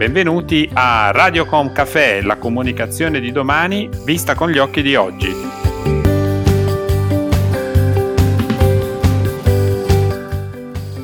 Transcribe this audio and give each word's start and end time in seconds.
Benvenuti 0.00 0.66
a 0.72 1.10
Radiocom 1.10 1.72
Café, 1.72 2.22
la 2.22 2.36
comunicazione 2.36 3.20
di 3.20 3.32
domani 3.32 3.86
vista 4.02 4.34
con 4.34 4.48
gli 4.48 4.56
occhi 4.56 4.80
di 4.80 4.94
oggi. 4.94 5.30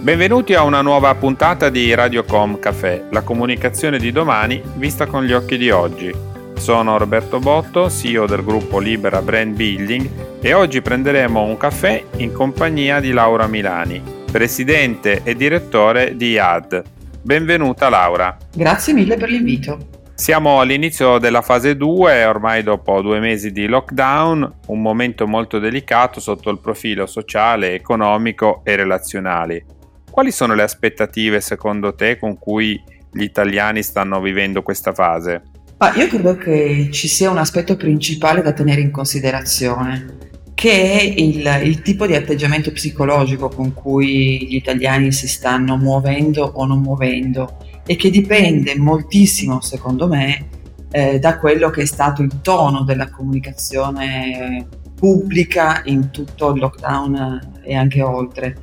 Benvenuti 0.01 0.55
a 0.55 0.63
una 0.63 0.81
nuova 0.81 1.15
puntata 1.15 1.69
di 1.69 1.93
Radiocom 1.93 2.59
Café, 2.59 3.09
la 3.11 3.21
comunicazione 3.21 3.99
di 3.99 4.11
domani 4.13 4.63
vista 4.77 5.05
con 5.05 5.25
gli 5.25 5.35
occhi 5.35 5.59
di 5.59 5.69
oggi. 5.69 6.11
Sono 6.55 6.97
Roberto 6.97 7.39
Botto, 7.39 7.91
CEO 7.91 8.25
del 8.25 8.43
gruppo 8.43 8.79
Libera 8.79 9.21
Brand 9.21 9.55
Building 9.55 10.09
e 10.41 10.55
oggi 10.55 10.81
prenderemo 10.81 11.43
un 11.43 11.59
caffè 11.59 12.03
in 12.17 12.33
compagnia 12.33 12.99
di 13.01 13.13
Laura 13.13 13.47
Milani, 13.47 14.03
presidente 14.33 15.21
e 15.23 15.37
direttore 15.37 16.17
di 16.17 16.31
IAD, 16.31 16.96
Benvenuta 17.27 17.89
Laura. 17.89 18.37
Grazie 18.55 18.93
mille 18.93 19.17
per 19.17 19.29
l'invito. 19.29 19.89
Siamo 20.15 20.61
all'inizio 20.61 21.19
della 21.19 21.43
fase 21.43 21.77
2, 21.77 22.25
ormai 22.25 22.63
dopo 22.63 23.03
due 23.03 23.19
mesi 23.19 23.51
di 23.51 23.67
lockdown, 23.67 24.59
un 24.69 24.81
momento 24.81 25.27
molto 25.27 25.59
delicato 25.59 26.21
sotto 26.21 26.51
il 26.51 26.61
profilo 26.61 27.05
sociale, 27.07 27.75
economico 27.75 28.61
e 28.63 28.77
relazionale. 28.77 29.65
Quali 30.09 30.31
sono 30.31 30.55
le 30.55 30.63
aspettative 30.63 31.41
secondo 31.41 31.97
te 31.97 32.17
con 32.17 32.39
cui 32.39 32.81
gli 33.11 33.23
italiani 33.23 33.83
stanno 33.83 34.21
vivendo 34.21 34.63
questa 34.63 34.93
fase? 34.93 35.43
Ah, 35.79 35.97
io 35.97 36.07
credo 36.07 36.37
che 36.37 36.91
ci 36.93 37.09
sia 37.09 37.29
un 37.29 37.39
aspetto 37.39 37.75
principale 37.75 38.41
da 38.41 38.53
tenere 38.53 38.83
in 38.83 38.93
considerazione 38.93 40.27
che 40.57 40.99
è 40.99 41.03
il, 41.03 41.61
il, 41.65 41.83
tipo 41.83 42.07
di 42.07 42.15
atteggiamento 42.15 42.73
psicologico 42.73 43.51
con 43.51 43.75
cui 43.75 44.47
gli 44.49 44.55
italiani 44.55 45.13
si 45.13 45.29
stanno 45.29 45.77
muovendo 45.77 46.51
o 46.55 46.65
non 46.65 46.81
muovendo 46.81 47.59
e 47.85 47.95
che 47.97 48.09
dipende 48.09 48.75
moltissimo, 48.75 49.61
secondo 49.61 50.09
me, 50.09 50.49
eh, 50.91 51.19
da 51.19 51.39
quello 51.39 51.69
che 51.69 51.83
è 51.83 51.85
stato 51.85 52.23
il 52.23 52.41
tono 52.41 52.85
della 52.85 53.11
comunicazione 53.11 54.67
pubblica 54.95 55.83
in 55.85 56.09
tutto 56.11 56.53
il 56.53 56.61
lockdown 56.61 57.59
e 57.63 57.75
anche 57.75 58.01
oltre. 58.01 58.57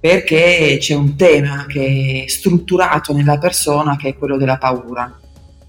Perché 0.00 0.78
c'è 0.80 0.94
un 0.94 1.14
tema 1.14 1.66
che 1.68 2.24
è 2.24 2.30
strutturato 2.30 3.12
nella 3.12 3.36
persona 3.36 3.96
che 3.96 4.08
è 4.08 4.16
quello 4.16 4.38
della 4.38 4.56
paura 4.56 5.14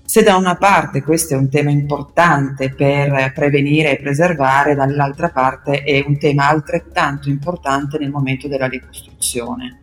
se 0.10 0.24
da 0.24 0.38
una 0.38 0.56
parte 0.56 1.04
questo 1.04 1.36
è 1.36 1.38
un 1.38 1.50
tema 1.50 1.70
importante 1.70 2.74
per 2.74 3.32
prevenire 3.32 3.92
e 3.92 4.02
preservare, 4.02 4.74
dall'altra 4.74 5.30
parte 5.30 5.84
è 5.84 6.04
un 6.04 6.18
tema 6.18 6.50
altrettanto 6.50 7.30
importante 7.30 8.00
nel 8.00 8.10
momento 8.10 8.48
della 8.48 8.66
ricostruzione. 8.66 9.80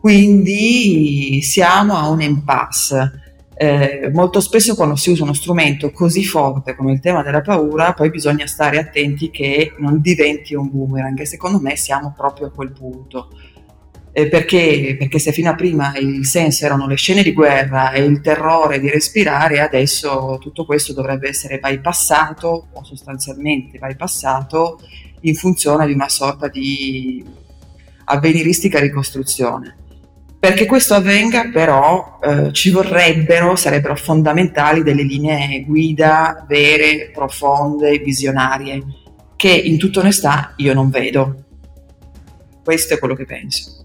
Quindi 0.00 1.40
siamo 1.40 1.94
a 1.94 2.08
un 2.08 2.20
impasse. 2.20 3.36
Eh, 3.54 4.10
molto 4.12 4.40
spesso 4.40 4.74
quando 4.74 4.96
si 4.96 5.10
usa 5.10 5.22
uno 5.22 5.32
strumento 5.32 5.92
così 5.92 6.24
forte 6.24 6.74
come 6.74 6.90
il 6.90 6.98
tema 6.98 7.22
della 7.22 7.40
paura, 7.40 7.92
poi 7.92 8.10
bisogna 8.10 8.48
stare 8.48 8.80
attenti 8.80 9.30
che 9.30 9.72
non 9.78 10.00
diventi 10.00 10.56
un 10.56 10.68
boomerang 10.68 11.20
e 11.20 11.26
secondo 11.26 11.60
me 11.60 11.76
siamo 11.76 12.12
proprio 12.16 12.48
a 12.48 12.50
quel 12.50 12.72
punto 12.72 13.28
eh, 14.16 14.28
perché, 14.28 14.94
perché 14.96 15.18
se 15.18 15.32
fino 15.32 15.50
a 15.50 15.56
prima 15.56 15.96
il 15.98 16.24
senso 16.24 16.64
erano 16.64 16.86
le 16.86 16.94
scene 16.94 17.24
di 17.24 17.32
guerra 17.32 17.90
e 17.90 18.04
il 18.04 18.20
terrore 18.20 18.78
di 18.78 18.88
respirare, 18.88 19.58
adesso 19.58 20.38
tutto 20.40 20.64
questo 20.64 20.92
dovrebbe 20.92 21.28
essere 21.28 21.58
bypassato 21.58 22.68
o 22.72 22.84
sostanzialmente 22.84 23.76
bypassato 23.76 24.78
in 25.22 25.34
funzione 25.34 25.84
di 25.88 25.94
una 25.94 26.08
sorta 26.08 26.46
di 26.46 27.24
avveniristica 28.04 28.78
ricostruzione. 28.78 29.78
Perché 30.38 30.66
questo 30.66 30.94
avvenga 30.94 31.50
però 31.52 32.20
eh, 32.22 32.52
ci 32.52 32.70
vorrebbero, 32.70 33.56
sarebbero 33.56 33.96
fondamentali 33.96 34.84
delle 34.84 35.02
linee 35.02 35.64
guida 35.64 36.44
vere, 36.46 37.10
profonde, 37.12 37.98
visionarie, 37.98 38.80
che 39.34 39.50
in 39.50 39.76
tutta 39.76 39.98
onestà 39.98 40.52
io 40.58 40.72
non 40.72 40.88
vedo. 40.88 41.46
Questo 42.62 42.94
è 42.94 42.98
quello 43.00 43.16
che 43.16 43.24
penso. 43.24 43.83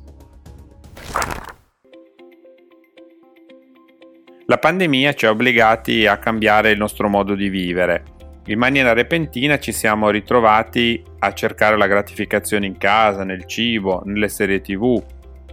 La 4.50 4.58
pandemia 4.58 5.14
ci 5.14 5.28
ha 5.28 5.30
obbligati 5.30 6.08
a 6.08 6.18
cambiare 6.18 6.72
il 6.72 6.78
nostro 6.80 7.08
modo 7.08 7.36
di 7.36 7.50
vivere. 7.50 8.04
In 8.48 8.58
maniera 8.58 8.94
repentina 8.94 9.60
ci 9.60 9.72
siamo 9.72 10.10
ritrovati 10.10 11.04
a 11.20 11.34
cercare 11.34 11.78
la 11.78 11.86
gratificazione 11.86 12.66
in 12.66 12.76
casa, 12.80 13.24
nel 13.24 13.46
cibo, 13.46 14.02
nelle 14.06 14.28
serie 14.28 14.60
tv 14.60 15.04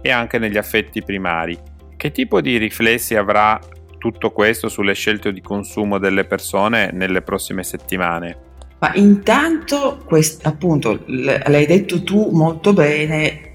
e 0.01 0.09
anche 0.09 0.39
negli 0.39 0.57
affetti 0.57 1.03
primari. 1.03 1.55
Che 1.95 2.11
tipo 2.11 2.41
di 2.41 2.57
riflessi 2.57 3.15
avrà 3.15 3.59
tutto 3.99 4.31
questo 4.31 4.67
sulle 4.67 4.95
scelte 4.95 5.31
di 5.31 5.41
consumo 5.41 5.99
delle 5.99 6.23
persone 6.23 6.89
nelle 6.91 7.21
prossime 7.21 7.61
settimane? 7.61 8.37
Ma 8.79 8.95
intanto, 8.95 10.01
quest- 10.05 10.43
appunto, 10.43 11.03
l'hai 11.05 11.67
detto 11.67 12.01
tu 12.01 12.31
molto 12.31 12.73
bene, 12.73 13.53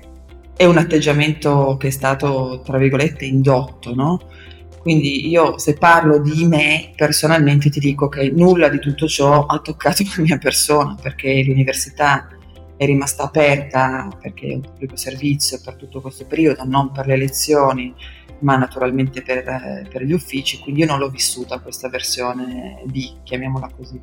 è 0.56 0.66
un 0.66 0.76
atteggiamento 0.76 1.76
che 1.81 1.88
è 1.88 1.91
stato, 1.91 2.62
tra 2.64 2.78
virgolette, 2.78 3.25
indotto, 3.25 3.92
no? 3.92 4.20
Quindi 4.82 5.28
io 5.28 5.59
se 5.59 5.75
parlo 5.75 6.19
di 6.19 6.44
me 6.44 6.93
personalmente 6.97 7.70
ti 7.70 7.78
dico 7.78 8.09
che 8.09 8.31
nulla 8.31 8.69
di 8.69 8.81
tutto 8.81 9.06
ciò 9.06 9.47
ha 9.47 9.59
toccato 9.60 10.03
la 10.16 10.22
mia 10.22 10.38
persona 10.38 10.97
perché 11.00 11.43
l'università 11.44 12.28
è 12.76 12.84
rimasta 12.84 13.22
aperta 13.22 14.09
perché 14.20 14.48
è 14.48 14.54
un 14.54 14.60
pubblico 14.60 14.97
servizio 14.97 15.60
per 15.65 15.76
tutto 15.76 16.00
questo 16.00 16.26
periodo, 16.26 16.65
non 16.65 16.91
per 16.91 17.06
le 17.06 17.16
lezioni 17.16 17.94
ma 18.41 18.56
naturalmente 18.56 19.22
per, 19.22 19.87
per 19.88 20.03
gli 20.03 20.12
uffici, 20.12 20.59
quindi 20.59 20.81
io 20.81 20.87
non 20.87 20.99
l'ho 20.99 21.10
vissuta 21.10 21.60
questa 21.60 21.88
versione 21.88 22.82
B, 22.87 23.22
chiamiamola 23.22 23.70
così. 23.76 24.00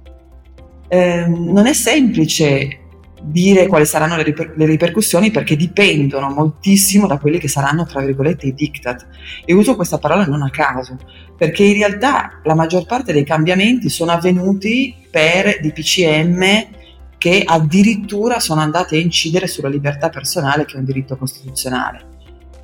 Eh, 0.87 1.27
non 1.27 1.67
è 1.67 1.73
semplice 1.73 2.88
dire 3.21 3.67
quali 3.67 3.85
saranno 3.85 4.15
le, 4.15 4.23
riper- 4.23 4.55
le, 4.55 4.65
ripercussioni 4.65 5.31
perché 5.31 5.55
dipendono 5.55 6.29
moltissimo 6.29 7.07
da 7.07 7.17
quelli 7.17 7.37
che 7.37 7.47
saranno, 7.47 7.85
tra 7.85 8.01
virgolette, 8.01 8.47
i 8.47 8.53
diktat. 8.53 9.07
E 9.45 9.53
uso 9.53 9.75
questa 9.75 9.97
parola 9.97 10.25
non 10.25 10.41
a 10.41 10.49
caso, 10.49 10.97
perché 11.37 11.63
in 11.63 11.73
realtà 11.73 12.39
la 12.43 12.55
maggior 12.55 12.85
parte 12.85 13.13
dei 13.13 13.23
cambiamenti 13.23 13.89
sono 13.89 14.11
avvenuti 14.11 14.95
per 15.09 15.59
DPCM 15.59 16.77
che 17.17 17.43
addirittura 17.45 18.39
sono 18.39 18.61
andati 18.61 18.95
a 18.95 18.99
incidere 18.99 19.47
sulla 19.47 19.69
libertà 19.69 20.09
personale, 20.09 20.65
che 20.65 20.75
è 20.75 20.79
un 20.79 20.85
diritto 20.85 21.17
costituzionale. 21.17 22.08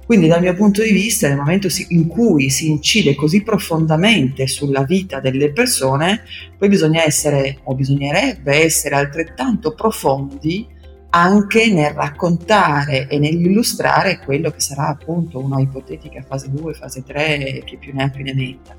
Quindi 0.06 0.28
dal 0.28 0.42
mio 0.42 0.54
punto 0.54 0.84
di 0.84 0.92
vista, 0.92 1.28
nel 1.28 1.38
momento 1.38 1.68
in 1.90 2.08
cui 2.08 2.52
si 2.52 2.70
incide 2.70 3.16
così 3.16 3.42
profondamente 3.42 4.46
sulla 4.46 4.84
vita 4.84 5.20
delle 5.20 5.52
persone, 5.52 6.24
poi 6.58 6.70
bisogna 6.70 7.04
essere, 7.04 7.58
o 7.64 7.74
bisognerebbe 7.74 8.64
essere 8.64 8.96
altrettanto 8.96 9.74
profondi 9.74 10.68
anche 11.10 11.72
nel 11.72 11.92
raccontare 11.92 13.08
e 13.08 13.18
nell'illustrare 13.18 14.20
quello 14.20 14.52
che 14.52 14.60
sarà 14.60 14.90
appunto 14.90 15.40
una 15.40 15.60
ipotetica 15.60 16.22
fase 16.22 16.52
2, 16.52 16.74
fase 16.74 17.04
3, 17.04 17.64
che 17.66 17.78
più 17.80 17.94
ne 17.94 18.04
ha 18.04 18.10
più 18.10 18.24
ne 18.24 18.34
metta. 18.36 18.76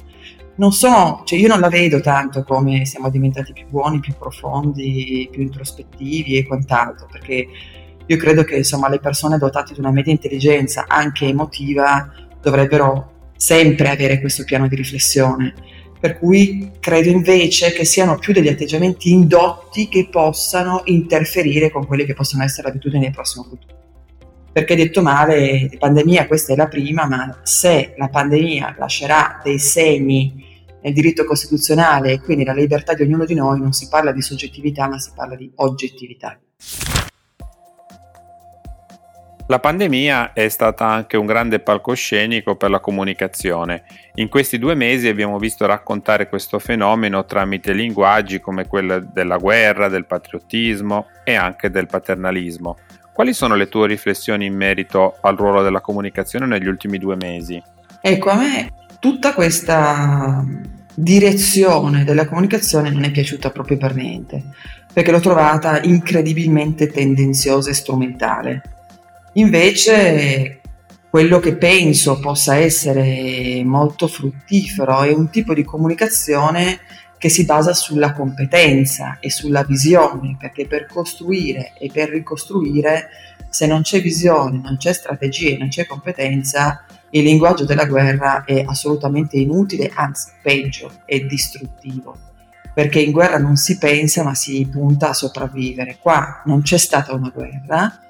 Non 0.57 0.73
so, 0.73 1.23
cioè 1.25 1.39
io 1.39 1.49
non 1.49 1.61
la 1.61 1.69
vedo 1.69 2.01
tanto 2.01 2.45
come 2.45 2.85
siamo 2.85 3.11
diventati 3.11 3.53
più 3.53 3.67
buoni, 3.69 4.01
più 4.01 4.15
profondi, 4.19 5.29
più 5.31 5.43
introspettivi 5.43 6.37
e 6.37 6.47
quant'altro, 6.47 7.09
perché 7.11 7.49
io 8.07 8.17
credo 8.17 8.45
che 8.45 8.57
insomma, 8.57 8.89
le 8.89 9.01
persone 9.01 9.39
dotate 9.39 9.75
di 9.75 9.81
una 9.81 9.91
media 9.91 10.13
intelligenza, 10.13 10.85
anche 10.87 11.27
emotiva, 11.27 12.13
dovrebbero 12.41 13.31
sempre 13.37 13.89
avere 13.91 14.21
questo 14.21 14.45
piano 14.45 14.69
di 14.69 14.77
riflessione. 14.77 15.55
Per 15.99 16.19
cui 16.19 16.71
credo 16.79 17.09
invece 17.09 17.73
che 17.73 17.85
siano 17.85 18.19
più 18.19 18.33
degli 18.33 18.49
atteggiamenti 18.49 19.11
indotti 19.11 19.89
che 19.89 20.09
possano 20.09 20.83
interferire 20.85 21.71
con 21.71 21.87
quelle 21.87 22.05
che 22.05 22.15
possono 22.15 22.45
essere 22.45 22.69
le 22.69 22.75
abitudini 22.75 23.05
del 23.05 23.13
prossimo 23.13 23.45
futuro. 23.45 23.75
Perché 24.53 24.77
detto 24.77 25.03
male, 25.03 25.71
pandemia 25.79 26.27
questa 26.27 26.53
è 26.53 26.57
la 26.57 26.69
prima, 26.69 27.07
ma 27.07 27.41
se 27.43 27.95
la 27.97 28.09
pandemia 28.09 28.77
lascerà 28.79 29.41
dei 29.43 29.59
segni 29.59 30.45
nel 30.81 30.95
diritto 30.95 31.25
costituzionale 31.25 32.13
e 32.13 32.21
quindi 32.21 32.45
la 32.45 32.55
libertà 32.55 32.95
di 32.95 33.03
ognuno 33.03 33.25
di 33.25 33.35
noi, 33.35 33.59
non 33.59 33.73
si 33.73 33.89
parla 33.89 34.13
di 34.13 34.23
soggettività, 34.23 34.89
ma 34.89 34.99
si 34.99 35.11
parla 35.15 35.35
di 35.35 35.51
oggettività. 35.57 36.39
La 39.49 39.61
pandemia 39.61 40.33
è 40.33 40.49
stata 40.49 40.89
anche 40.89 41.17
un 41.17 41.25
grande 41.25 41.61
palcoscenico 41.61 42.57
per 42.57 42.69
la 42.69 42.81
comunicazione. 42.81 43.85
In 44.15 44.29
questi 44.29 44.59
due 44.59 44.75
mesi 44.75 45.07
abbiamo 45.07 45.39
visto 45.39 45.67
raccontare 45.67 46.29
questo 46.29 46.59
fenomeno 46.59 47.25
tramite 47.25 47.73
linguaggi 47.73 48.41
come 48.41 48.67
quello 48.67 48.99
della 48.99 49.37
guerra, 49.37 49.89
del 49.89 50.05
patriottismo 50.05 51.07
e 51.23 51.37
anche 51.37 51.71
del 51.71 51.87
paternalismo. 51.87 52.77
Quali 53.13 53.33
sono 53.33 53.55
le 53.55 53.69
tue 53.69 53.87
riflessioni 53.87 54.47
in 54.47 54.57
merito 54.57 55.17
al 55.21 55.37
ruolo 55.37 55.63
della 55.63 55.81
comunicazione 55.81 56.47
negli 56.47 56.67
ultimi 56.67 56.99
due 56.99 57.15
mesi? 57.15 57.63
Ecco, 58.01 58.31
a 58.31 58.35
me 58.35 58.73
tutta 58.99 59.33
questa 59.33 60.45
direzione 60.93 62.03
della 62.03 62.27
comunicazione 62.27 62.91
non 62.91 63.05
è 63.05 63.13
piaciuta 63.13 63.51
proprio 63.51 63.77
per 63.77 63.95
niente, 63.95 64.43
perché 64.93 65.13
l'ho 65.13 65.21
trovata 65.21 65.81
incredibilmente 65.83 66.89
tendenziosa 66.89 67.71
e 67.71 67.75
strumentale 67.75 68.63
Invece 69.39 70.61
quello 71.11 71.39
che 71.41 71.57
penso 71.57 72.19
possa 72.21 72.57
essere 72.57 73.63
molto 73.65 74.07
fruttifero 74.07 75.03
è 75.03 75.13
un 75.13 75.29
tipo 75.29 75.53
di 75.53 75.63
comunicazione 75.63 76.81
che 77.19 77.29
si 77.29 77.45
basa 77.45 77.75
sulla 77.75 78.13
competenza 78.13 79.19
e 79.21 79.31
sulla 79.31 79.63
visione, 79.63 80.37
perché 80.39 80.67
per 80.67 80.87
costruire 80.87 81.73
e 81.79 81.91
per 81.93 82.09
ricostruire, 82.09 83.09
se 83.51 83.67
non 83.67 83.83
c'è 83.83 84.01
visione, 84.01 84.61
non 84.63 84.79
c'è 84.79 84.95
strategia 84.95 85.55
e 85.55 85.59
non 85.59 85.69
c'è 85.69 85.87
competenza, 85.87 86.85
il 87.11 87.23
linguaggio 87.23 87.65
della 87.65 87.87
guerra 87.87 88.45
è 88.45 88.65
assolutamente 88.67 89.37
inutile, 89.37 89.91
anzi 89.95 90.31
peggio, 90.43 90.91
è 91.05 91.21
distruttivo. 91.21 92.17
Perché 92.75 93.01
in 93.01 93.13
guerra 93.13 93.39
non 93.39 93.57
si 93.57 93.77
pensa 93.77 94.23
ma 94.23 94.35
si 94.35 94.67
punta 94.71 95.11
a 95.11 95.15
sopravvivere. 95.15 95.97
Qua 95.99 96.43
non 96.45 96.63
c'è 96.63 96.77
stata 96.77 97.15
una 97.15 97.33
guerra, 97.35 98.01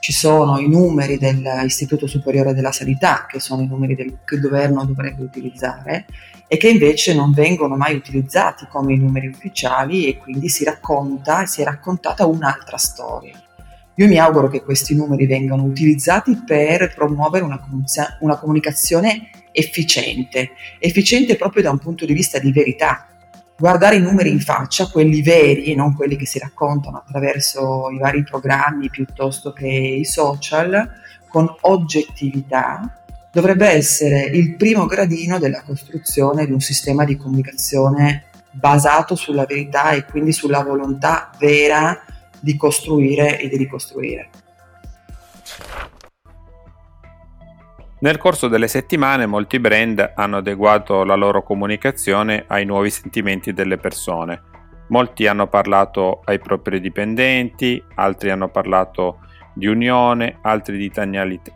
ci 0.00 0.12
sono 0.12 0.58
i 0.58 0.68
numeri 0.68 1.18
dell'Istituto 1.18 2.06
Superiore 2.06 2.54
della 2.54 2.72
Sanità, 2.72 3.26
che 3.28 3.38
sono 3.38 3.62
i 3.62 3.66
numeri 3.66 3.94
del, 3.94 4.18
che 4.24 4.34
il 4.34 4.40
governo 4.40 4.84
dovrebbe 4.84 5.22
utilizzare, 5.22 6.06
e 6.48 6.56
che 6.56 6.68
invece 6.68 7.14
non 7.14 7.32
vengono 7.32 7.76
mai 7.76 7.94
utilizzati 7.94 8.66
come 8.68 8.94
i 8.94 8.98
numeri 8.98 9.28
ufficiali 9.28 10.06
e 10.06 10.16
quindi 10.16 10.48
si 10.48 10.64
racconta, 10.64 11.46
si 11.46 11.60
è 11.60 11.64
raccontata 11.64 12.26
un'altra 12.26 12.76
storia. 12.76 13.40
Io 13.94 14.08
mi 14.08 14.18
auguro 14.18 14.48
che 14.48 14.62
questi 14.62 14.96
numeri 14.96 15.26
vengano 15.26 15.62
utilizzati 15.62 16.42
per 16.44 16.94
promuovere 16.94 17.44
una, 17.44 17.60
una 18.20 18.38
comunicazione 18.38 19.28
efficiente, 19.52 20.52
efficiente 20.78 21.36
proprio 21.36 21.62
da 21.62 21.70
un 21.70 21.78
punto 21.78 22.06
di 22.06 22.14
vista 22.14 22.38
di 22.38 22.50
verità, 22.50 23.06
guardare 23.60 23.96
i 23.96 24.00
numeri 24.00 24.30
in 24.30 24.40
faccia, 24.40 24.86
quelli 24.86 25.20
veri 25.20 25.64
e 25.64 25.74
non 25.74 25.94
quelli 25.94 26.16
che 26.16 26.24
si 26.24 26.38
raccontano 26.38 26.96
attraverso 26.96 27.90
i 27.90 27.98
vari 27.98 28.24
programmi 28.24 28.88
piuttosto 28.88 29.52
che 29.52 29.68
i 29.68 30.06
social, 30.06 30.90
con 31.28 31.46
oggettività, 31.60 32.96
dovrebbe 33.30 33.68
essere 33.68 34.22
il 34.22 34.56
primo 34.56 34.86
gradino 34.86 35.38
della 35.38 35.62
costruzione 35.62 36.46
di 36.46 36.52
un 36.52 36.60
sistema 36.60 37.04
di 37.04 37.18
comunicazione 37.18 38.24
basato 38.50 39.14
sulla 39.14 39.44
verità 39.44 39.90
e 39.90 40.06
quindi 40.06 40.32
sulla 40.32 40.62
volontà 40.62 41.30
vera 41.38 42.02
di 42.40 42.56
costruire 42.56 43.38
e 43.38 43.48
di 43.48 43.58
ricostruire. 43.58 44.30
Nel 48.02 48.16
corso 48.16 48.48
delle 48.48 48.66
settimane 48.66 49.26
molti 49.26 49.60
brand 49.60 50.12
hanno 50.14 50.38
adeguato 50.38 51.04
la 51.04 51.16
loro 51.16 51.42
comunicazione 51.42 52.44
ai 52.46 52.64
nuovi 52.64 52.88
sentimenti 52.88 53.52
delle 53.52 53.76
persone. 53.76 54.40
Molti 54.88 55.26
hanno 55.26 55.48
parlato 55.48 56.22
ai 56.24 56.38
propri 56.38 56.80
dipendenti, 56.80 57.82
altri 57.96 58.30
hanno 58.30 58.48
parlato 58.48 59.18
di 59.52 59.66
unione, 59.66 60.38
altri 60.40 60.78
di, 60.78 60.90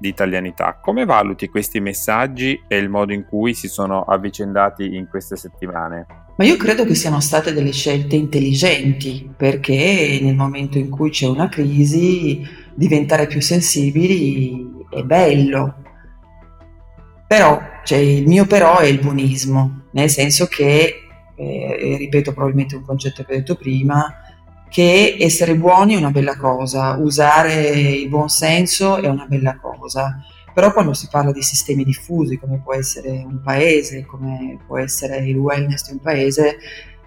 italianità. 0.00 0.78
Come 0.82 1.06
valuti 1.06 1.48
questi 1.48 1.80
messaggi 1.80 2.62
e 2.68 2.76
il 2.76 2.90
modo 2.90 3.14
in 3.14 3.24
cui 3.24 3.54
si 3.54 3.66
sono 3.66 4.02
avvicendati 4.02 4.96
in 4.96 5.08
queste 5.08 5.36
settimane? 5.36 6.06
Ma 6.36 6.44
io 6.44 6.58
credo 6.58 6.84
che 6.84 6.94
siano 6.94 7.20
state 7.20 7.54
delle 7.54 7.72
scelte 7.72 8.16
intelligenti 8.16 9.32
perché 9.34 10.18
nel 10.20 10.34
momento 10.34 10.76
in 10.76 10.90
cui 10.90 11.08
c'è 11.08 11.26
una 11.26 11.48
crisi 11.48 12.46
diventare 12.74 13.26
più 13.28 13.40
sensibili 13.40 14.82
è 14.90 15.02
bello, 15.02 15.76
però, 17.34 17.60
cioè, 17.82 17.98
il 17.98 18.28
mio 18.28 18.46
però 18.46 18.78
è 18.78 18.86
il 18.86 19.00
buonismo, 19.00 19.86
nel 19.90 20.08
senso 20.08 20.46
che, 20.46 21.08
eh, 21.34 21.96
ripeto 21.98 22.32
probabilmente 22.32 22.76
un 22.76 22.84
concetto 22.84 23.24
che 23.24 23.32
ho 23.32 23.36
detto 23.36 23.56
prima, 23.56 24.20
che 24.70 25.16
essere 25.18 25.56
buoni 25.56 25.94
è 25.94 25.96
una 25.96 26.12
bella 26.12 26.36
cosa, 26.36 26.96
usare 26.96 27.70
il 27.70 28.08
buon 28.08 28.28
senso 28.28 29.02
è 29.02 29.08
una 29.08 29.26
bella 29.26 29.56
cosa, 29.56 30.22
però 30.54 30.72
quando 30.72 30.94
si 30.94 31.08
parla 31.10 31.32
di 31.32 31.42
sistemi 31.42 31.82
diffusi 31.82 32.38
come 32.38 32.60
può 32.62 32.72
essere 32.72 33.10
un 33.10 33.40
paese, 33.42 34.06
come 34.06 34.56
può 34.64 34.78
essere 34.78 35.16
il 35.16 35.36
wellness 35.36 35.86
di 35.88 35.94
un 35.94 36.00
paese, 36.00 36.58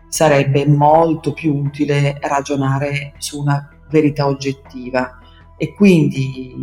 sarebbe 0.10 0.68
molto 0.68 1.32
più 1.32 1.56
utile 1.56 2.18
ragionare 2.20 3.14
su 3.18 3.40
una 3.40 3.66
verità 3.90 4.28
oggettiva. 4.28 5.20
E 5.58 5.74
quindi 5.74 6.54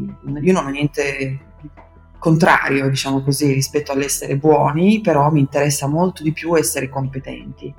io 0.43 0.53
non 0.53 0.67
ho 0.67 0.69
niente 0.69 1.54
contrario, 2.25 2.89
diciamo 2.89 3.23
così, 3.23 3.53
rispetto 3.53 3.93
all'essere 3.93 4.39
buoni, 4.39 5.03
però 5.03 5.31
mi 5.31 5.41
interessa 5.41 5.87
molto 5.87 6.23
di 6.23 6.33
più 6.33 6.57
essere 6.57 6.89
competenti. 6.89 7.75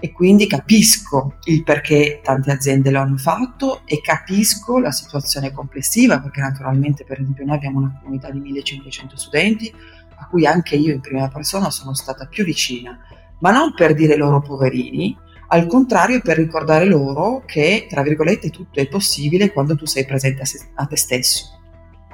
E 0.00 0.10
quindi 0.10 0.48
capisco 0.48 1.36
il 1.44 1.62
perché 1.62 2.20
tante 2.20 2.50
aziende 2.50 2.90
lo 2.90 2.98
hanno 2.98 3.16
fatto 3.16 3.82
e 3.84 4.00
capisco 4.00 4.80
la 4.80 4.90
situazione 4.90 5.52
complessiva, 5.52 6.18
perché 6.18 6.40
naturalmente, 6.40 7.04
per 7.04 7.20
esempio, 7.20 7.44
noi 7.44 7.54
abbiamo 7.54 7.78
una 7.78 7.96
comunità 8.00 8.28
di 8.30 8.40
1500 8.40 9.16
studenti 9.16 9.72
a 10.16 10.26
cui 10.26 10.46
anche 10.46 10.74
io 10.74 10.92
in 10.92 11.00
prima 11.00 11.28
persona 11.28 11.70
sono 11.70 11.94
stata 11.94 12.26
più 12.26 12.42
vicina, 12.42 12.98
ma 13.38 13.52
non 13.52 13.72
per 13.72 13.94
dire 13.94 14.16
loro 14.16 14.40
poverini, 14.40 15.16
al 15.46 15.68
contrario 15.68 16.20
per 16.22 16.38
ricordare 16.38 16.86
loro 16.86 17.44
che, 17.46 17.86
tra 17.88 18.02
virgolette, 18.02 18.50
tutto 18.50 18.80
è 18.80 18.88
possibile 18.88 19.52
quando 19.52 19.76
tu 19.76 19.86
sei 19.86 20.04
presente 20.04 20.42
a, 20.42 20.44
se- 20.44 20.70
a 20.74 20.86
te 20.86 20.96
stesso 20.96 21.58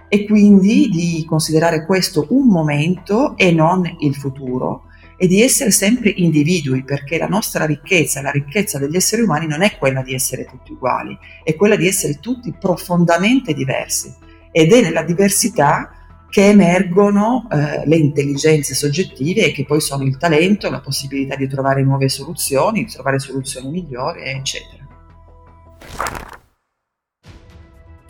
e 0.09 0.25
quindi 0.25 0.89
di 0.89 1.25
considerare 1.27 1.85
questo 1.85 2.27
un 2.31 2.47
momento 2.47 3.37
e 3.37 3.53
non 3.53 3.97
il 4.01 4.15
futuro 4.15 4.85
e 5.17 5.27
di 5.27 5.43
essere 5.43 5.71
sempre 5.71 6.11
individui 6.11 6.85
perché 6.85 7.17
la 7.19 7.27
nostra 7.27 7.65
ricchezza, 7.65 8.21
la 8.21 8.31
ricchezza 8.31 8.79
degli 8.79 8.97
esseri 8.97 9.23
umani 9.23 9.47
non 9.47 9.63
è 9.63 9.77
quella 9.79 10.03
di 10.03 10.15
essere 10.15 10.45
tutti 10.45 10.73
uguali, 10.73 11.17
è 11.43 11.55
quella 11.55 11.77
di 11.77 11.87
essere 11.87 12.21
tutti 12.21 12.55
profondamente 12.59 13.55
diversi 13.55 14.15
ed 14.53 14.73
è 14.73 14.83
nella 14.83 15.03
diversità 15.03 15.91
che 16.29 16.49
emergono 16.49 17.49
eh, 17.51 17.87
le 17.87 17.97
intelligenze 17.97 18.75
soggettive 18.75 19.53
che 19.53 19.65
poi 19.65 19.81
sono 19.81 20.03
il 20.05 20.19
talento, 20.19 20.71
la 20.71 20.81
possibilità 20.81 21.35
di 21.35 21.49
trovare 21.49 21.83
nuove 21.83 22.09
soluzioni, 22.09 22.85
di 22.85 22.93
trovare 22.93 23.19
soluzioni 23.19 23.71
migliori, 23.71 24.23
eccetera. 24.23 24.76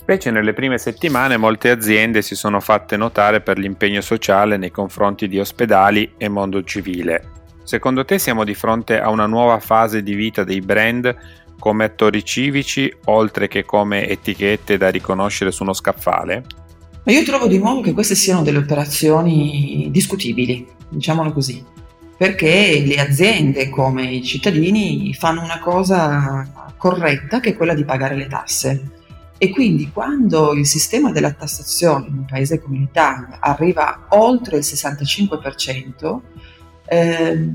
Specie 0.06 0.30
nelle 0.30 0.52
prime 0.52 0.78
settimane 0.78 1.36
molte 1.36 1.68
aziende 1.68 2.22
si 2.22 2.36
sono 2.36 2.60
fatte 2.60 2.96
notare 2.96 3.40
per 3.40 3.58
l'impegno 3.58 4.00
sociale 4.00 4.56
nei 4.56 4.70
confronti 4.70 5.26
di 5.26 5.40
ospedali 5.40 6.12
e 6.16 6.28
mondo 6.28 6.62
civile. 6.62 7.30
Secondo 7.64 8.04
te 8.04 8.20
siamo 8.20 8.44
di 8.44 8.54
fronte 8.54 9.00
a 9.00 9.10
una 9.10 9.26
nuova 9.26 9.58
fase 9.58 10.04
di 10.04 10.14
vita 10.14 10.44
dei 10.44 10.60
brand 10.60 11.12
come 11.58 11.86
attori 11.86 12.24
civici, 12.24 12.88
oltre 13.06 13.48
che 13.48 13.64
come 13.64 14.08
etichette 14.08 14.76
da 14.76 14.90
riconoscere 14.90 15.50
su 15.50 15.64
uno 15.64 15.72
scaffale? 15.72 16.44
Ma 17.02 17.10
io 17.10 17.24
trovo 17.24 17.48
di 17.48 17.58
nuovo 17.58 17.80
che 17.80 17.92
queste 17.92 18.14
siano 18.14 18.42
delle 18.42 18.58
operazioni 18.58 19.88
discutibili, 19.90 20.68
diciamolo 20.88 21.32
così, 21.32 21.64
perché 22.16 22.80
le 22.86 23.00
aziende 23.00 23.68
come 23.70 24.04
i 24.04 24.22
cittadini 24.22 25.12
fanno 25.14 25.42
una 25.42 25.58
cosa 25.58 26.72
corretta 26.76 27.40
che 27.40 27.50
è 27.50 27.56
quella 27.56 27.74
di 27.74 27.84
pagare 27.84 28.14
le 28.14 28.28
tasse 28.28 28.90
e 29.38 29.50
quindi 29.50 29.90
quando 29.90 30.52
il 30.54 30.66
sistema 30.66 31.12
della 31.12 31.32
tassazione 31.32 32.06
in 32.08 32.18
un 32.18 32.24
paese 32.24 32.60
come 32.60 32.78
l'Italia 32.78 33.38
arriva 33.40 34.06
oltre 34.10 34.58
il 34.58 34.64
65%, 34.64 36.20
eh, 36.86 37.50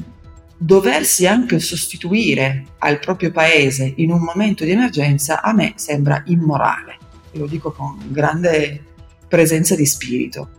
doversi 0.56 1.26
anche 1.26 1.60
sostituire 1.60 2.66
al 2.78 3.00
proprio 3.00 3.32
paese 3.32 3.94
in 3.96 4.12
un 4.12 4.22
momento 4.22 4.64
di 4.64 4.72
emergenza 4.72 5.42
a 5.42 5.54
me 5.54 5.74
sembra 5.76 6.22
immorale, 6.28 6.98
e 7.32 7.40
lo 7.40 7.48
dico 7.48 7.72
con 7.72 7.98
grande 8.10 8.84
presenza 9.28 9.76
di 9.76 9.86
spirito. 9.86 10.50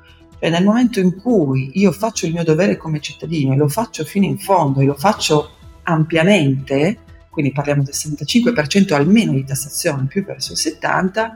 Cioè 0.40 0.50
nel 0.50 0.64
momento 0.64 0.98
in 0.98 1.14
cui 1.14 1.70
io 1.74 1.92
faccio 1.92 2.26
il 2.26 2.32
mio 2.32 2.42
dovere 2.42 2.76
come 2.76 2.98
cittadino 2.98 3.52
e 3.52 3.56
lo 3.56 3.68
faccio 3.68 4.02
fino 4.04 4.26
in 4.26 4.38
fondo 4.38 4.80
e 4.80 4.86
lo 4.86 4.94
faccio 4.94 5.50
ampiamente, 5.84 6.98
quindi 7.32 7.50
parliamo 7.50 7.82
del 7.82 7.94
75% 7.94 8.92
almeno 8.92 9.32
di 9.32 9.42
tassazione, 9.42 10.04
più 10.04 10.22
verso 10.22 10.52
il 10.52 10.58
70%, 10.62 11.30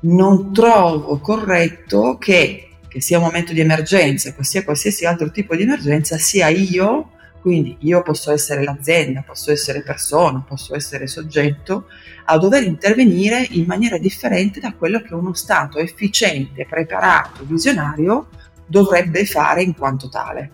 non 0.00 0.52
trovo 0.52 1.18
corretto 1.20 2.18
che, 2.18 2.68
che 2.86 3.00
sia 3.00 3.16
un 3.16 3.24
momento 3.24 3.54
di 3.54 3.60
emergenza, 3.60 4.34
che 4.34 4.44
sia 4.44 4.62
qualsiasi 4.62 5.06
altro 5.06 5.30
tipo 5.30 5.56
di 5.56 5.62
emergenza, 5.62 6.18
sia 6.18 6.48
io, 6.48 7.12
quindi 7.40 7.78
io 7.80 8.02
posso 8.02 8.30
essere 8.30 8.62
l'azienda, 8.62 9.24
posso 9.26 9.50
essere 9.50 9.82
persona, 9.82 10.44
posso 10.46 10.76
essere 10.76 11.06
soggetto, 11.06 11.86
a 12.26 12.36
dover 12.36 12.64
intervenire 12.64 13.46
in 13.52 13.64
maniera 13.64 13.96
differente 13.96 14.60
da 14.60 14.74
quello 14.74 15.00
che 15.00 15.14
uno 15.14 15.32
Stato 15.32 15.78
efficiente, 15.78 16.66
preparato, 16.68 17.42
visionario 17.46 18.28
dovrebbe 18.66 19.24
fare 19.24 19.62
in 19.62 19.74
quanto 19.74 20.10
tale. 20.10 20.50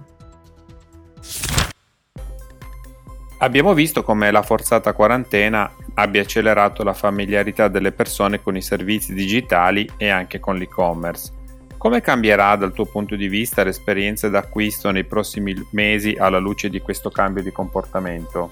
Abbiamo 3.41 3.73
visto 3.73 4.03
come 4.03 4.33
la 4.33 4.43
forzata 4.43 4.93
quarantena 4.93 5.71
abbia 5.95 6.23
accelerato 6.23 6.83
la 6.83 6.93
familiarità 6.93 7.69
delle 7.69 7.93
persone 7.93 8.43
con 8.43 8.57
i 8.57 8.63
servizi 8.63 9.15
digitali 9.15 9.89
e 9.97 10.09
anche 10.09 10.41
con 10.41 10.57
l'e-commerce. 10.57 11.33
Come 11.77 12.01
cambierà 12.01 12.57
dal 12.57 12.73
tuo 12.73 12.87
punto 12.87 13.15
di 13.15 13.29
vista 13.29 13.63
l'esperienza 13.63 14.29
d'acquisto 14.29 14.91
nei 14.91 15.05
prossimi 15.05 15.55
mesi 15.71 16.17
alla 16.19 16.39
luce 16.39 16.69
di 16.69 16.81
questo 16.81 17.11
cambio 17.11 17.45
di 17.45 17.53
comportamento? 17.53 18.51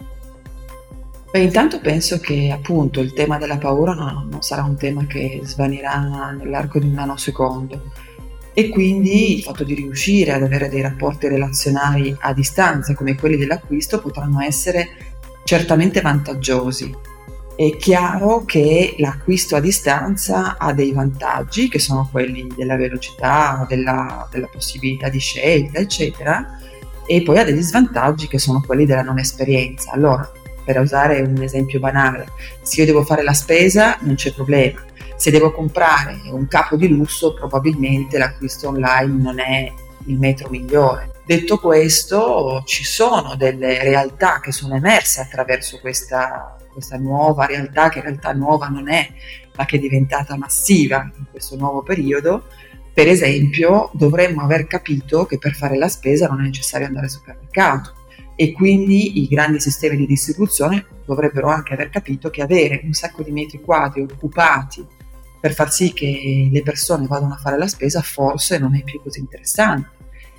Beh, 1.33 1.41
intanto 1.41 1.81
penso 1.81 2.21
che 2.21 2.53
appunto 2.53 3.01
il 3.01 3.13
tema 3.13 3.39
della 3.39 3.59
paura 3.59 3.93
no, 3.93 4.25
non 4.31 4.43
sarà 4.43 4.63
un 4.63 4.77
tema 4.77 5.05
che 5.07 5.41
svanirà 5.43 6.31
nell'arco 6.31 6.79
di 6.79 6.87
un 6.87 6.93
nanosecondo 6.93 7.91
e 8.59 8.71
quindi 8.71 9.37
il 9.37 9.43
fatto 9.43 9.65
di 9.65 9.75
riuscire 9.75 10.33
ad 10.33 10.43
avere 10.43 10.71
dei 10.71 10.81
rapporti 10.81 11.29
relazionali 11.29 12.17
a 12.21 12.33
distanza 12.33 12.95
come 12.95 13.15
quelli 13.15 13.37
dell'acquisto 13.37 14.01
potranno 14.01 14.41
essere 14.41 14.89
certamente 15.45 16.01
vantaggiosi. 16.01 16.91
È 17.55 17.77
chiaro 17.77 18.47
che 18.47 18.95
l'acquisto 18.97 19.57
a 19.57 19.61
distanza 19.61 20.57
ha 20.57 20.73
dei 20.73 20.93
vantaggi 20.93 21.69
che 21.69 21.79
sono 21.79 22.09
quelli 22.11 22.47
della 22.57 22.77
velocità, 22.77 23.67
della, 23.69 24.27
della 24.31 24.49
possibilità 24.51 25.11
di 25.11 25.19
scelta, 25.19 25.79
eccetera, 25.79 26.59
e 27.07 27.21
poi 27.21 27.37
ha 27.37 27.45
degli 27.45 27.61
svantaggi 27.61 28.27
che 28.27 28.39
sono 28.39 28.63
quelli 28.63 28.87
della 28.87 29.03
non 29.03 29.19
esperienza. 29.19 29.91
Allora, 29.91 30.33
per 30.65 30.81
usare 30.81 31.21
un 31.21 31.43
esempio 31.43 31.79
banale, 31.79 32.29
se 32.63 32.81
io 32.81 32.87
devo 32.87 33.05
fare 33.05 33.23
la 33.23 33.35
spesa 33.35 33.99
non 34.01 34.15
c'è 34.15 34.33
problema, 34.33 34.83
se 35.17 35.31
devo 35.31 35.51
comprare 35.51 36.21
un 36.31 36.47
capo 36.47 36.77
di 36.77 36.89
lusso 36.89 37.35
probabilmente 37.35 38.19
l'acquisto 38.19 38.69
online 38.69 39.23
non 39.23 39.41
è 39.41 39.73
il 40.07 40.19
metro 40.19 40.49
migliore. 40.49 41.11
Detto 41.25 41.59
questo, 41.59 42.63
ci 42.65 42.85
sono 42.85 43.35
delle 43.35 43.83
realtà 43.83 44.41
che 44.41 44.53
sono 44.53 44.77
emerse 44.77 45.21
attraverso 45.21 45.81
questa, 45.81 46.57
questa 46.73 46.97
nuova 46.97 47.47
realtà, 47.47 47.89
che 47.89 47.99
in 47.99 48.05
realtà 48.05 48.33
nuova 48.33 48.69
non 48.69 48.89
è, 48.89 49.09
ma 49.57 49.65
che 49.65 49.77
è 49.77 49.81
diventata 49.81 50.37
massiva 50.37 51.11
in 51.17 51.25
questo 51.31 51.57
nuovo 51.57 51.83
periodo. 51.83 52.45
Per 52.93 53.09
esempio, 53.09 53.91
dovremmo 53.95 54.43
aver 54.43 54.67
capito 54.67 55.27
che 55.27 55.39
per 55.39 55.55
fare 55.55 55.77
la 55.77 55.89
spesa 55.89 56.29
non 56.29 56.41
è 56.41 56.45
necessario 56.45 56.87
andare 56.87 57.07
al 57.07 57.11
supermercato 57.13 57.93
e 58.37 58.53
quindi 58.53 59.23
i 59.23 59.27
grandi 59.27 59.59
sistemi 59.59 59.97
di 59.97 60.07
distribuzione 60.07 60.85
dovrebbero 61.05 61.49
anche 61.49 61.73
aver 61.73 61.89
capito 61.89 62.31
che 62.31 62.43
avere 62.43 62.83
un 62.85 62.93
sacco 62.93 63.23
di 63.23 63.33
metri 63.33 63.61
quadri 63.61 64.03
occupati 64.03 64.87
per 65.41 65.55
far 65.55 65.73
sì 65.73 65.93
che 65.93 66.49
le 66.51 66.63
persone 66.63 67.07
vadano 67.07 67.35
a 67.35 67.39
fare 67.39 67.59
la 67.59 67.69
spesa 67.69 68.01
forse 68.03 68.59
non 68.59 68.75
è 68.75 68.83
più 68.83 69.01
così 69.03 69.21
interessante 69.21 69.95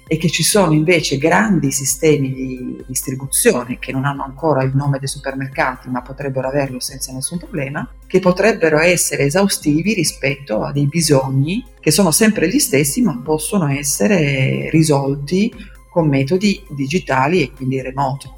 e 0.08 0.18
che 0.18 0.30
ci 0.30 0.42
sono 0.42 0.72
invece 0.74 1.18
grandi 1.18 1.72
sistemi 1.72 2.34
di 2.34 2.84
distribuzione 2.88 3.78
che 3.78 3.92
non 3.92 4.06
hanno 4.06 4.24
ancora 4.24 4.64
il 4.64 4.74
nome 4.74 5.00
dei 5.00 5.08
supermercati 5.08 5.90
ma 5.90 6.02
potrebbero 6.02 6.48
averlo 6.48 6.80
senza 6.80 7.12
nessun 7.12 7.38
problema, 7.38 7.88
che 8.08 8.20
potrebbero 8.20 8.80
essere 8.80 9.24
esaustivi 9.24 9.94
rispetto 9.94 10.64
a 10.64 10.72
dei 10.72 10.88
bisogni 10.88 11.64
che 11.80 11.92
sono 11.92 12.12
sempre 12.12 12.48
gli 12.48 12.60
stessi 12.60 13.02
ma 13.02 13.20
possono 13.22 13.68
essere 13.68 14.70
risolti 14.70 15.54
con 15.90 16.08
metodi 16.08 16.64
digitali 16.70 17.42
e 17.42 17.52
quindi 17.52 17.82
remoto. 17.82 18.37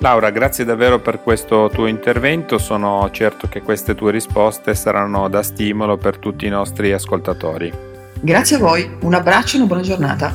Laura, 0.00 0.30
grazie 0.30 0.64
davvero 0.64 1.00
per 1.00 1.20
questo 1.20 1.68
tuo 1.72 1.86
intervento, 1.86 2.58
sono 2.58 3.08
certo 3.10 3.48
che 3.48 3.62
queste 3.62 3.96
tue 3.96 4.12
risposte 4.12 4.76
saranno 4.76 5.28
da 5.28 5.42
stimolo 5.42 5.96
per 5.96 6.18
tutti 6.18 6.46
i 6.46 6.48
nostri 6.48 6.92
ascoltatori. 6.92 7.72
Grazie 8.20 8.56
a 8.56 8.58
voi, 8.60 8.88
un 9.00 9.14
abbraccio 9.14 9.56
e 9.56 9.58
una 9.58 9.66
buona 9.66 9.82
giornata. 9.82 10.32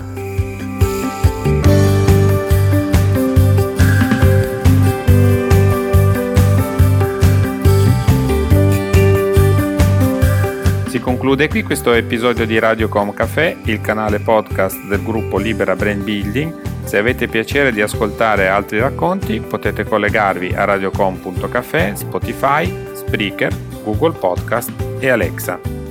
Si 10.87 10.99
conclude 10.99 11.47
qui 11.47 11.63
questo 11.63 11.93
episodio 11.93 12.45
di 12.45 12.59
Radio 12.59 12.89
Com 12.89 13.13
Café, 13.13 13.55
il 13.63 13.79
canale 13.79 14.19
podcast 14.19 14.83
del 14.87 15.01
gruppo 15.01 15.37
Libera 15.37 15.75
Brand 15.77 16.03
Building 16.03 16.71
se 16.83 16.97
avete 16.97 17.27
piacere 17.27 17.71
di 17.71 17.81
ascoltare 17.81 18.47
altri 18.47 18.79
racconti 18.79 19.39
potete 19.39 19.83
collegarvi 19.83 20.53
a 20.53 20.65
radiocom.caffè, 20.65 21.95
Spotify, 21.95 22.73
Spreaker, 22.93 23.55
Google 23.83 24.13
Podcast 24.13 24.71
e 24.99 25.09
Alexa. 25.09 25.82